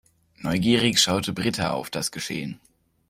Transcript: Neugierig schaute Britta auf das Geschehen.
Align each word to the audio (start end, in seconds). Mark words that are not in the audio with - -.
Neugierig 0.39 0.99
schaute 0.99 1.31
Britta 1.31 1.73
auf 1.73 1.91
das 1.91 2.09
Geschehen. 2.09 2.59